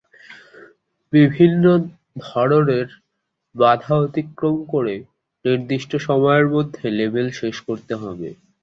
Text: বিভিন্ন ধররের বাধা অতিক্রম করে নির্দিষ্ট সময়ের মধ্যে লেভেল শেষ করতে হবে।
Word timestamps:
বিভিন্ন 1.13 1.63
ধররের 2.25 2.87
বাধা 3.55 3.93
অতিক্রম 3.99 4.57
করে 4.69 4.95
নির্দিষ্ট 5.45 5.91
সময়ের 6.07 6.47
মধ্যে 6.55 6.85
লেভেল 6.99 7.27
শেষ 7.39 7.55
করতে 7.67 7.93
হবে। 8.01 8.29